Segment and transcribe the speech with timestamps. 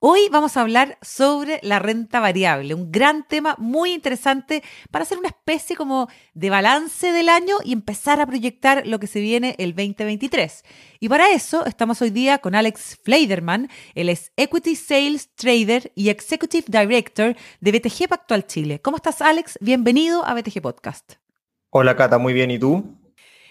[0.00, 4.62] Hoy vamos a hablar sobre la renta variable, un gran tema muy interesante
[4.92, 9.08] para hacer una especie como de balance del año y empezar a proyectar lo que
[9.08, 10.62] se viene el 2023.
[11.00, 16.10] Y para eso estamos hoy día con Alex Fleiderman, él es Equity Sales Trader y
[16.10, 18.80] Executive Director de BTG Pactual Chile.
[18.80, 19.58] ¿Cómo estás Alex?
[19.60, 21.14] Bienvenido a BTG Podcast.
[21.70, 22.52] Hola Cata, muy bien.
[22.52, 22.97] ¿Y tú?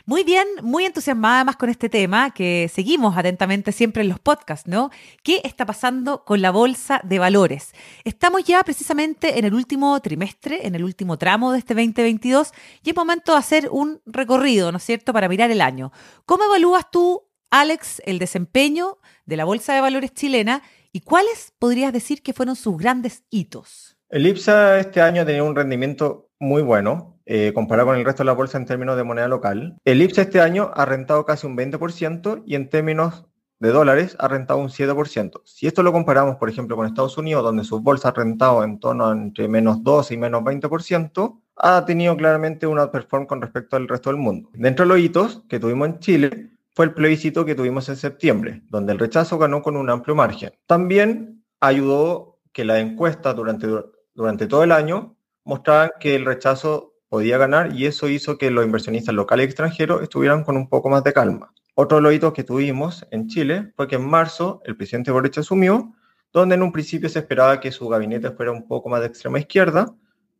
[0.10, 4.66] Muy bien, muy entusiasmada más con este tema que seguimos atentamente siempre en los podcasts,
[4.66, 4.90] ¿no?
[5.22, 7.74] ¿Qué está pasando con la bolsa de valores?
[8.06, 12.54] Estamos ya precisamente en el último trimestre, en el último tramo de este 2022
[12.86, 15.91] y es momento de hacer un recorrido, ¿no es cierto?, para mirar el año.
[16.26, 21.92] ¿Cómo evalúas tú, Alex, el desempeño de la bolsa de valores chilena y cuáles podrías
[21.92, 23.98] decir que fueron sus grandes hitos?
[24.08, 28.24] El IPSA este año ha tenido un rendimiento muy bueno, eh, comparado con el resto
[28.24, 29.77] de la bolsa en términos de moneda local.
[29.85, 33.26] El IPSA este año ha rentado casi un 20% y en términos
[33.60, 35.41] de dólares ha rentado un 7%.
[35.43, 38.80] Si esto lo comparamos, por ejemplo, con Estados Unidos, donde su bolsa ha rentado en
[38.80, 43.76] torno a entre menos 12 y menos 20%, ha tenido claramente una outperform con respecto
[43.76, 44.49] al resto del mundo.
[44.54, 48.62] Dentro de los hitos que tuvimos en Chile, fue el plebiscito que tuvimos en septiembre,
[48.70, 50.52] donde el rechazo ganó con un amplio margen.
[50.68, 53.68] También ayudó que la encuesta durante,
[54.13, 55.16] durante todo el año
[55.48, 60.03] mostraban que el rechazo podía ganar y eso hizo que los inversionistas locales y extranjeros
[60.03, 61.53] estuvieran con un poco más de calma.
[61.73, 65.38] Otro de los hitos que tuvimos en Chile fue que en marzo el presidente Boric
[65.38, 65.94] asumió,
[66.34, 69.40] donde en un principio se esperaba que su gabinete fuera un poco más de extrema
[69.40, 69.95] izquierda,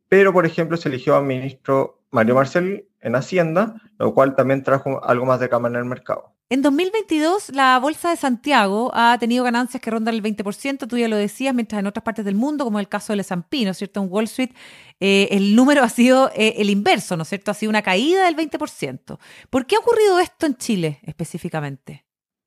[0.08, 5.02] pero por ejemplo se eligió al ministro Mario Marcel en Hacienda, lo cual también trajo
[5.02, 6.34] algo más de calma en el mercado.
[6.50, 11.06] En 2022, la Bolsa de Santiago ha tenido ganancias que rondan el 20%, tú ya
[11.06, 13.76] lo decías, mientras en otras partes del mundo, como el caso del S&P, ¿no es
[13.76, 14.00] cierto?
[14.00, 14.52] En Wall Street,
[14.98, 17.50] eh, el número ha sido eh, el inverso, ¿no es cierto?
[17.50, 19.18] Ha sido una caída del 20%.
[19.50, 22.06] ¿Por qué ha ocurrido esto en Chile específicamente?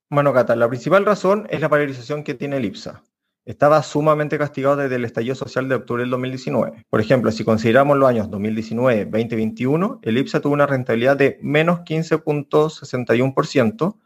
[0.10, 3.04] Bueno, Cata, la principal razón es la polarización que tiene el IPSA
[3.46, 6.86] estaba sumamente castigado desde el estallido social de octubre del 2019.
[6.90, 11.80] Por ejemplo, si consideramos los años 2019, 2021, el IPSA tuvo una rentabilidad de menos
[11.82, 13.98] 15.61%,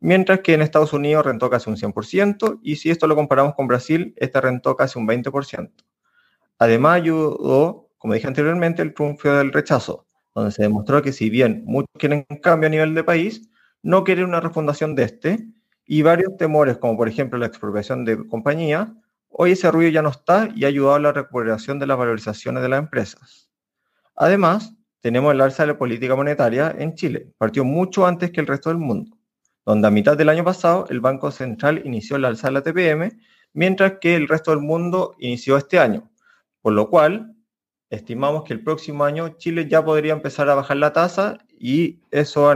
[0.00, 3.66] mientras que en Estados Unidos rentó casi un 100%, y si esto lo comparamos con
[3.66, 5.70] Brasil, este rentó casi un 20%.
[6.58, 11.62] Además, ayudó, como dije anteriormente, el triunfo del rechazo, donde se demostró que si bien
[11.66, 13.48] muchos quieren cambio a nivel de país,
[13.82, 15.46] no quieren una refundación de este,
[15.92, 18.94] y varios temores, como por ejemplo la expropiación de compañía,
[19.28, 22.62] hoy ese ruido ya no está y ha ayudado a la recuperación de las valorizaciones
[22.62, 23.50] de las empresas.
[24.16, 28.46] Además, tenemos el alza de la política monetaria en Chile, partió mucho antes que el
[28.46, 29.18] resto del mundo,
[29.66, 33.10] donde a mitad del año pasado el Banco Central inició el alza de la TPM,
[33.52, 36.10] mientras que el resto del mundo inició este año,
[36.62, 37.36] por lo cual
[37.90, 42.50] estimamos que el próximo año Chile ya podría empezar a bajar la tasa y eso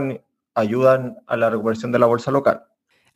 [0.55, 2.63] ayuda a la recuperación de la bolsa local.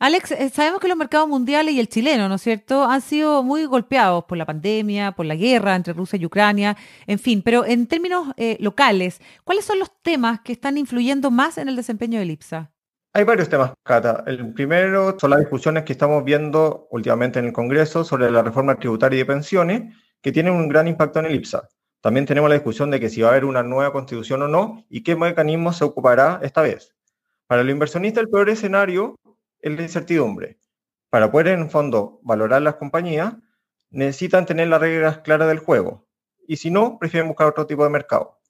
[0.02, 3.44] Alex, eh, sabemos que los mercados mundiales y el chileno, ¿no es cierto?, han sido
[3.44, 6.76] muy golpeados por la pandemia, por la guerra entre Rusia y Ucrania,
[7.06, 11.56] en fin, pero en términos eh, locales, ¿cuáles son los temas que están influyendo más
[11.56, 12.72] en el desempeño del IPSA?
[13.12, 14.24] Hay varios temas, Cata.
[14.26, 18.74] El primero son las discusiones que estamos viendo últimamente en el Congreso sobre la reforma
[18.80, 21.68] tributaria y de pensiones, que tienen un gran impacto en el IPSA.
[22.00, 24.84] También tenemos la discusión de que si va a haber una nueva constitución o no
[24.88, 26.92] y qué mecanismo se ocupará esta vez.
[27.46, 29.14] Para el inversionista, el peor escenario
[29.62, 30.58] es la incertidumbre.
[31.08, 33.34] Para poder, en el fondo, valorar las compañías,
[33.90, 36.08] necesitan tener las reglas claras del juego.
[36.46, 38.40] Y si no, prefieren buscar otro tipo de mercado.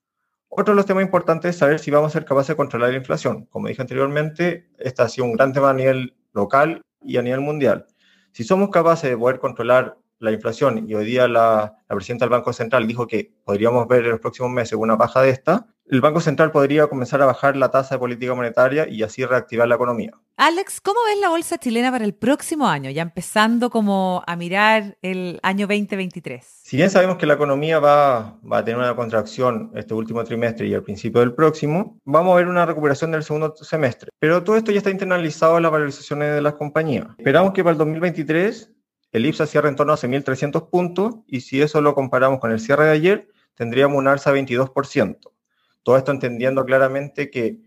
[0.49, 2.97] Otro de los temas importantes es saber si vamos a ser capaces de controlar la
[2.97, 3.47] inflación.
[3.47, 7.41] Como dije anteriormente, este ha sido un gran tema a nivel local y a nivel
[7.41, 7.87] mundial.
[8.33, 12.31] Si somos capaces de poder controlar la inflación y hoy día la, la presidenta del
[12.31, 16.01] Banco Central dijo que podríamos ver en los próximos meses una baja de esta, el
[16.01, 19.75] Banco Central podría comenzar a bajar la tasa de política monetaria y así reactivar la
[19.75, 20.13] economía.
[20.37, 24.97] Alex, ¿cómo ves la bolsa chilena para el próximo año, ya empezando como a mirar
[25.03, 26.45] el año 2023?
[26.45, 30.67] Si bien sabemos que la economía va, va a tener una contracción este último trimestre
[30.67, 34.11] y al principio del próximo, vamos a ver una recuperación del segundo semestre.
[34.19, 37.09] Pero todo esto ya está internalizado en las valorizaciones de las compañías.
[37.19, 38.73] Esperamos que para el 2023
[39.13, 42.61] el IPSA cierre en torno a 6.300 puntos y si eso lo comparamos con el
[42.61, 45.32] cierre de ayer, tendríamos un alza de 22%.
[45.83, 47.61] Todo esto entendiendo claramente que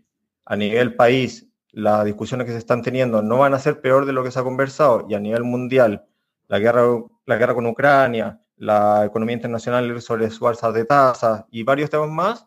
[0.44, 4.12] a nivel país las discusiones que se están teniendo no van a ser peor de
[4.12, 6.06] lo que se ha conversado y a nivel mundial
[6.48, 6.84] la guerra,
[7.26, 12.08] la guerra con Ucrania, la economía internacional sobre su alza de tasas y varios temas
[12.08, 12.46] más,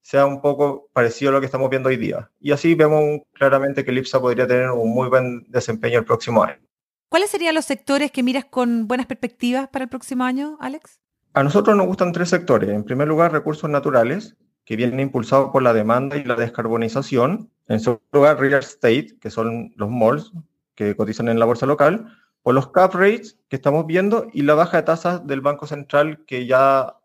[0.00, 2.30] sea un poco parecido a lo que estamos viendo hoy día.
[2.40, 6.42] Y así vemos claramente que el IPSA podría tener un muy buen desempeño el próximo
[6.42, 6.60] año.
[7.08, 11.00] ¿Cuáles serían los sectores que miras con buenas perspectivas para el próximo año, Alex?
[11.32, 12.70] A nosotros nos gustan tres sectores.
[12.70, 17.50] En primer lugar, recursos naturales, que vienen impulsados por la demanda y la descarbonización.
[17.68, 20.32] En segundo lugar, real estate, que son los malls
[20.74, 22.06] que cotizan en la bolsa local,
[22.42, 26.24] o los cap rates que estamos viendo y la baja de tasas del Banco Central
[26.26, 26.96] que ya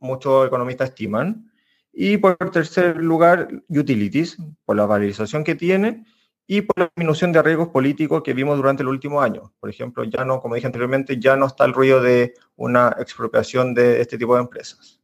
[0.00, 1.50] muchos economistas estiman.
[1.92, 6.04] Y por tercer lugar, utilities, por la valorización que tiene
[6.46, 9.52] y por la disminución de riesgos políticos que vimos durante el último año.
[9.60, 13.74] Por ejemplo, ya no, como dije anteriormente, ya no está el ruido de una expropiación
[13.74, 14.97] de este tipo de empresas.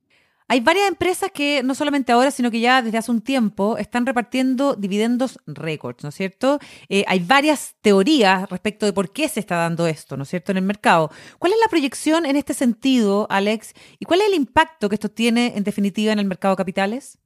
[0.47, 4.05] Hay varias empresas que no solamente ahora, sino que ya desde hace un tiempo están
[4.05, 6.59] repartiendo dividendos récords, ¿no es cierto?
[6.91, 10.53] Eh, hay varias teorías respecto de por qué se está dando esto, ¿no es cierto?,
[10.53, 11.11] en el mercado.
[11.39, 13.73] ¿Cuál es la proyección en este sentido, Alex?
[13.99, 17.19] ¿Y cuál es el impacto que esto tiene en definitiva en el mercado de capitales?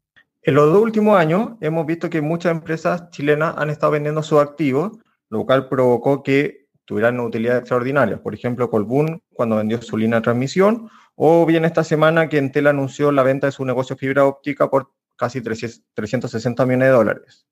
[0.43, 4.39] En los dos últimos años hemos visto que muchas empresas chilenas han estado vendiendo sus
[4.39, 4.93] activos,
[5.29, 8.19] lo cual provocó que tuvieran utilidades extraordinarias.
[8.21, 12.67] Por ejemplo, Colbún, cuando vendió su línea de transmisión, o bien esta semana que Entel
[12.67, 17.47] anunció la venta de su negocio fibra óptica por casi 360 millones de dólares.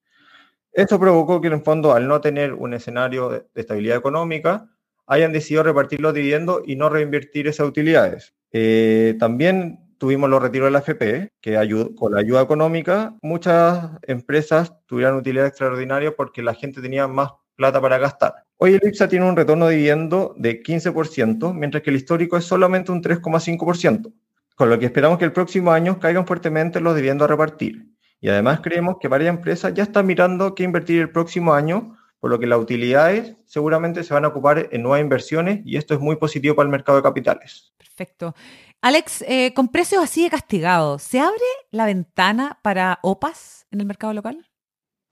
[0.72, 4.70] Esto provocó que en el fondo, al no tener un escenario de estabilidad económica,
[5.06, 8.34] hayan decidido repartir los dividendos y no reinvertir esas utilidades.
[8.52, 14.72] Eh, también tuvimos los retiros de la FP, que con la ayuda económica muchas empresas
[14.86, 18.34] tuvieron utilidades extraordinarias porque la gente tenía más plata para gastar.
[18.58, 22.44] Hoy el IPSA tiene un retorno de dividendo de 15%, mientras que el histórico es
[22.44, 24.12] solamente un 3,5%,
[24.54, 27.86] con lo que esperamos que el próximo año caigan fuertemente los dividendos a repartir.
[28.20, 32.30] Y además creemos que varias empresas ya están mirando qué invertir el próximo año, por
[32.30, 36.00] lo que las utilidades seguramente se van a ocupar en nuevas inversiones y esto es
[36.00, 37.72] muy positivo para el mercado de capitales.
[37.76, 38.34] Perfecto.
[38.82, 41.38] Alex, eh, con precios así de castigados, ¿se abre
[41.70, 44.46] la ventana para OPAs en el mercado local?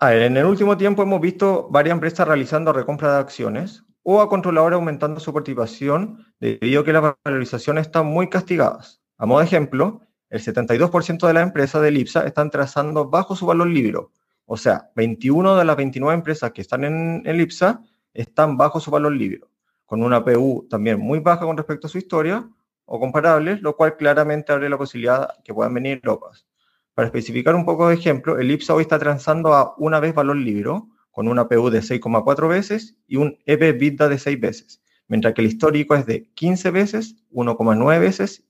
[0.01, 4.77] En el último tiempo hemos visto varias empresas realizando recompra de acciones o a controladores
[4.77, 9.01] aumentando su participación debido a que las valorizaciones están muy castigadas.
[9.17, 13.47] A modo de ejemplo, el 72% de las empresas del IPSA están trazando bajo su
[13.47, 14.01] valor libre.
[14.47, 17.81] O sea, 21 de las 29 empresas que están en el IPSA
[18.13, 19.41] están bajo su valor libre,
[19.87, 22.47] con una PU también muy baja con respecto a su historia
[22.85, 26.47] o comparables, lo cual claramente abre la posibilidad que puedan venir lopas.
[26.95, 30.37] Para especificar un poco de ejemplo, el IPSA hoy está transando a una vez valor
[30.37, 35.43] libro, con una PU de 6,4 veces y un EV-EBITDA de 6 veces, mientras que
[35.43, 38.45] el histórico es de 15 veces, 1,9 veces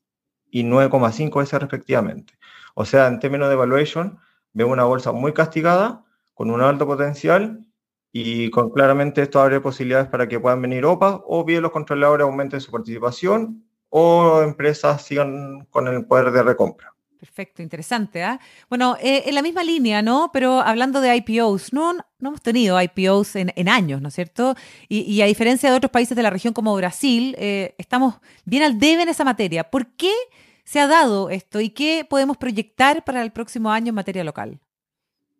[0.51, 2.35] y 9,5 veces respectivamente.
[2.75, 4.19] O sea, en términos de evaluation,
[4.53, 6.05] veo una bolsa muy castigada,
[6.35, 7.67] con un alto potencial
[8.13, 12.25] y con claramente esto abre posibilidades para que puedan venir OPA o bien los controladores
[12.25, 16.94] aumenten su participación o empresas sigan con el poder de recompra.
[17.25, 18.23] Perfecto, interesante.
[18.23, 18.39] ¿ah?
[18.69, 20.29] Bueno, eh, en la misma línea, ¿no?
[20.31, 24.55] Pero hablando de IPOs, no, no hemos tenido IPOs en, años, ¿no es cierto?
[24.91, 28.79] Y, a diferencia de otros países de la región como Brasil, eh, estamos bien al
[28.79, 29.65] debe en esa materia.
[29.65, 30.13] ¿Por qué
[30.65, 34.61] se ha dado esto y qué podemos proyectar para el próximo año en materia local?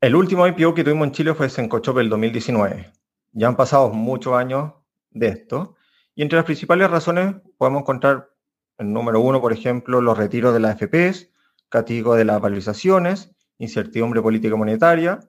[0.01, 2.93] El último IPO que tuvimos en Chile fue Sencochop el 2019.
[3.33, 4.73] Ya han pasado muchos años
[5.11, 5.77] de esto.
[6.15, 8.31] Y entre las principales razones podemos encontrar,
[8.79, 11.34] el número uno, por ejemplo, los retiros de las FPs,
[11.69, 15.21] castigo de las valorizaciones, incertidumbre política monetaria.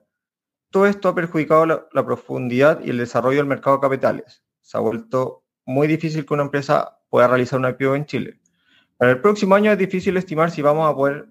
[0.70, 4.42] Todo esto ha perjudicado la, profundidad y el desarrollo del mercado de capitales.
[4.60, 8.40] Se ha vuelto muy difícil que una empresa pueda realizar una IPO en Chile.
[8.96, 11.28] Para el próximo año es difícil estimar si vamos a poder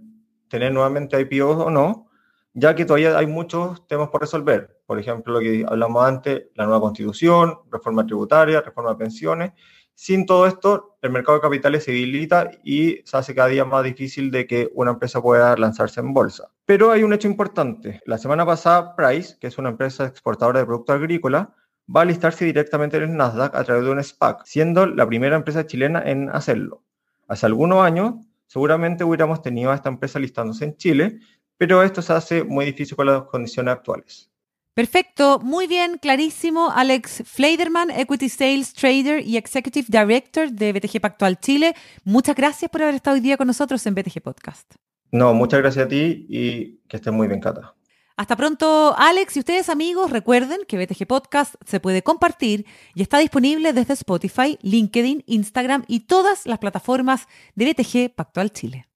[0.50, 2.10] tener nuevamente IPOs o no,
[2.54, 4.80] ya que todavía hay muchos temas por resolver.
[4.86, 9.52] Por ejemplo, lo que hablamos antes, la nueva constitución, reforma tributaria, reforma de pensiones,
[9.96, 13.84] sin todo esto, el mercado de capitales se debilita y se hace cada día más
[13.84, 16.52] difícil de que una empresa pueda lanzarse en bolsa.
[16.66, 18.02] Pero hay un hecho importante.
[18.06, 21.48] La semana pasada, Price, que es una empresa exportadora de productos agrícolas,
[21.94, 25.38] va a listarse directamente en el Nasdaq a través de un SPAC, siendo la primera
[25.38, 26.84] empresa chilena en hacerlo.
[27.28, 28.16] Hace algunos años,
[28.48, 31.20] seguramente hubiéramos tenido a esta empresa listándose en Chile,
[31.58, 34.32] pero esto se hace muy difícil con las condiciones actuales.
[34.76, 36.70] Perfecto, muy bien, clarísimo.
[36.70, 41.74] Alex Fleiderman, Equity Sales Trader y Executive Director de BTG Pactual Chile.
[42.04, 44.76] Muchas gracias por haber estado hoy día con nosotros en BTG Podcast.
[45.14, 47.74] No, muchas gracias a ti y que estés muy bien, Cata.
[48.18, 49.38] Hasta pronto, Alex.
[49.38, 52.66] Y ustedes, amigos, recuerden que BTG Podcast se puede compartir
[52.96, 58.90] y está disponible desde Spotify, LinkedIn, Instagram y todas las plataformas de BTG Pactual Chile.